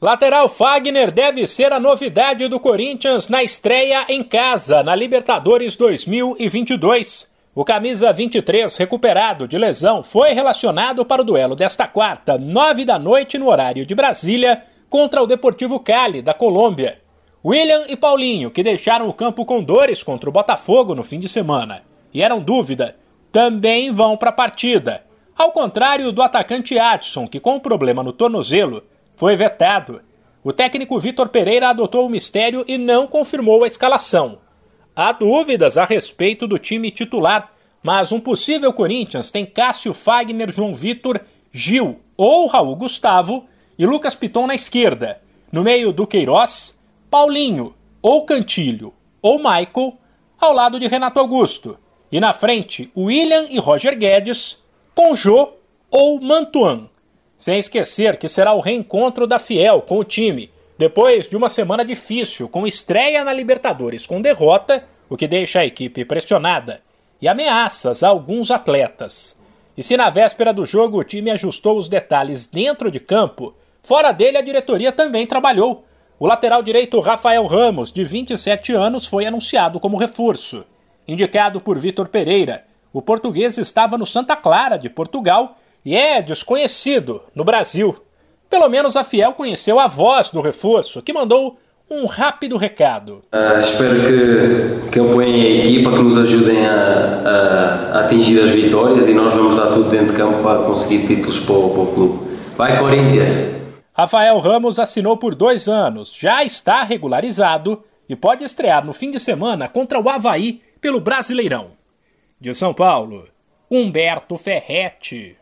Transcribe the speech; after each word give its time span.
Lateral 0.00 0.48
Fagner 0.48 1.10
deve 1.10 1.44
ser 1.48 1.72
a 1.72 1.80
novidade 1.80 2.46
do 2.46 2.60
Corinthians 2.60 3.28
na 3.28 3.42
estreia 3.42 4.06
em 4.08 4.22
casa 4.22 4.80
na 4.80 4.94
Libertadores 4.94 5.74
2022. 5.74 7.28
O 7.52 7.64
camisa 7.64 8.12
23, 8.12 8.76
recuperado 8.76 9.48
de 9.48 9.58
lesão, 9.58 10.00
foi 10.00 10.30
relacionado 10.30 11.04
para 11.04 11.22
o 11.22 11.24
duelo 11.24 11.56
desta 11.56 11.88
quarta, 11.88 12.38
nove 12.38 12.84
da 12.84 12.96
noite 12.96 13.38
no 13.38 13.48
horário 13.48 13.84
de 13.84 13.92
Brasília, 13.92 14.62
contra 14.88 15.20
o 15.20 15.26
Deportivo 15.26 15.80
Cali 15.80 16.22
da 16.22 16.32
Colômbia. 16.32 17.00
William 17.44 17.82
e 17.88 17.96
Paulinho, 17.96 18.52
que 18.52 18.62
deixaram 18.62 19.08
o 19.08 19.12
campo 19.12 19.44
com 19.44 19.60
dores 19.60 20.04
contra 20.04 20.30
o 20.30 20.32
Botafogo 20.32 20.94
no 20.94 21.02
fim 21.02 21.18
de 21.18 21.28
semana 21.28 21.82
e 22.14 22.22
eram 22.22 22.38
dúvida, 22.38 22.94
também 23.32 23.90
vão 23.90 24.16
para 24.16 24.30
a 24.30 24.32
partida. 24.32 25.02
Ao 25.36 25.50
contrário 25.50 26.12
do 26.12 26.22
atacante 26.22 26.78
Adson, 26.78 27.26
que 27.26 27.40
com 27.40 27.56
um 27.56 27.60
problema 27.60 28.00
no 28.00 28.12
tornozelo 28.12 28.84
foi 29.18 29.34
vetado. 29.34 30.00
O 30.44 30.52
técnico 30.52 30.96
Vitor 31.00 31.28
Pereira 31.28 31.70
adotou 31.70 32.06
o 32.06 32.08
mistério 32.08 32.64
e 32.68 32.78
não 32.78 33.08
confirmou 33.08 33.64
a 33.64 33.66
escalação. 33.66 34.38
Há 34.94 35.10
dúvidas 35.10 35.76
a 35.76 35.84
respeito 35.84 36.46
do 36.46 36.56
time 36.56 36.88
titular, 36.92 37.52
mas 37.82 38.12
um 38.12 38.20
possível 38.20 38.72
Corinthians 38.72 39.32
tem 39.32 39.44
Cássio 39.44 39.92
Fagner, 39.92 40.52
João 40.52 40.72
Vitor, 40.72 41.20
Gil 41.50 41.98
ou 42.16 42.46
Raul 42.46 42.76
Gustavo 42.76 43.46
e 43.76 43.84
Lucas 43.84 44.14
Piton 44.14 44.46
na 44.46 44.54
esquerda. 44.54 45.20
No 45.50 45.64
meio 45.64 45.92
do 45.92 46.06
Queiroz, 46.06 46.80
Paulinho 47.10 47.74
ou 48.00 48.24
Cantilho 48.24 48.94
ou 49.20 49.38
Michael, 49.38 49.98
ao 50.38 50.52
lado 50.52 50.78
de 50.78 50.86
Renato 50.86 51.18
Augusto. 51.18 51.76
E 52.12 52.20
na 52.20 52.32
frente, 52.32 52.88
William 52.96 53.46
e 53.50 53.58
Roger 53.58 53.98
Guedes, 53.98 54.62
com 54.94 55.12
ou 55.90 56.20
Mantuan. 56.20 56.88
Sem 57.38 57.56
esquecer 57.56 58.16
que 58.16 58.28
será 58.28 58.52
o 58.52 58.60
reencontro 58.60 59.24
da 59.24 59.38
Fiel 59.38 59.80
com 59.80 59.98
o 59.98 60.04
time, 60.04 60.50
depois 60.76 61.28
de 61.28 61.36
uma 61.36 61.48
semana 61.48 61.84
difícil, 61.84 62.48
com 62.48 62.66
estreia 62.66 63.22
na 63.22 63.32
Libertadores 63.32 64.04
com 64.04 64.20
derrota, 64.20 64.84
o 65.08 65.16
que 65.16 65.28
deixa 65.28 65.60
a 65.60 65.64
equipe 65.64 66.04
pressionada, 66.04 66.82
e 67.22 67.28
ameaças 67.28 68.02
a 68.02 68.08
alguns 68.08 68.50
atletas. 68.50 69.40
E 69.76 69.84
se 69.84 69.96
na 69.96 70.10
véspera 70.10 70.52
do 70.52 70.66
jogo 70.66 70.98
o 70.98 71.04
time 71.04 71.30
ajustou 71.30 71.78
os 71.78 71.88
detalhes 71.88 72.44
dentro 72.44 72.90
de 72.90 72.98
campo, 72.98 73.54
fora 73.84 74.10
dele 74.10 74.36
a 74.36 74.42
diretoria 74.42 74.90
também 74.90 75.24
trabalhou. 75.24 75.84
O 76.18 76.26
lateral 76.26 76.60
direito 76.60 76.98
Rafael 76.98 77.46
Ramos, 77.46 77.92
de 77.92 78.02
27 78.02 78.72
anos, 78.72 79.06
foi 79.06 79.24
anunciado 79.24 79.78
como 79.78 79.96
reforço. 79.96 80.64
Indicado 81.06 81.60
por 81.60 81.78
Vitor 81.78 82.08
Pereira, 82.08 82.64
o 82.92 83.00
português 83.00 83.58
estava 83.58 83.96
no 83.96 84.04
Santa 84.04 84.34
Clara 84.34 84.76
de 84.76 84.90
Portugal 84.90 85.56
e 85.88 85.96
é 85.96 86.20
desconhecido 86.20 87.22
no 87.34 87.42
Brasil. 87.42 87.96
Pelo 88.50 88.68
menos 88.68 88.94
a 88.94 89.02
Fiel 89.02 89.32
conheceu 89.32 89.80
a 89.80 89.86
voz 89.86 90.28
do 90.28 90.42
reforço, 90.42 91.00
que 91.00 91.14
mandou 91.14 91.58
um 91.90 92.04
rápido 92.04 92.58
recado. 92.58 93.22
Uh, 93.32 93.58
espero 93.58 93.94
que, 94.02 94.90
que 94.90 95.00
apoiem 95.00 95.40
a 95.40 95.64
equipa, 95.64 95.90
que 95.90 95.98
nos 96.00 96.18
ajudem 96.18 96.66
a, 96.66 96.74
a, 96.74 97.96
a, 97.96 98.00
atingir 98.00 98.38
as 98.38 98.50
vitórias 98.50 99.08
e 99.08 99.14
nós 99.14 99.32
vamos 99.32 99.54
dar 99.54 99.68
tudo 99.68 99.88
dentro 99.88 100.08
de 100.08 100.12
campo 100.12 100.42
para 100.42 100.58
conseguir 100.64 101.06
títulos 101.06 101.38
para 101.38 101.54
o, 101.54 101.70
para 101.70 101.80
o 101.80 101.86
clube. 101.94 102.36
Vai 102.54 102.78
Corinthians! 102.78 103.32
Rafael 103.94 104.38
Ramos 104.40 104.78
assinou 104.78 105.16
por 105.16 105.34
dois 105.34 105.68
anos, 105.68 106.14
já 106.14 106.44
está 106.44 106.82
regularizado 106.82 107.82
e 108.06 108.14
pode 108.14 108.44
estrear 108.44 108.84
no 108.84 108.92
fim 108.92 109.10
de 109.10 109.18
semana 109.18 109.66
contra 109.68 109.98
o 109.98 110.06
Havaí 110.06 110.60
pelo 110.82 111.00
Brasileirão. 111.00 111.70
De 112.38 112.54
São 112.54 112.74
Paulo, 112.74 113.24
Humberto 113.70 114.36
Ferretti. 114.36 115.34